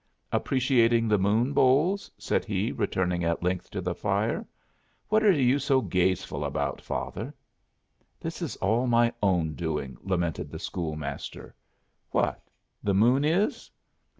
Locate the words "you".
5.31-5.59